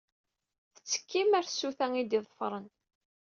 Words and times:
Tettekkim 0.73 1.31
ar 1.39 1.45
tsuta 1.47 1.87
i 2.01 2.03
d-iḍefṛen. 2.09 2.65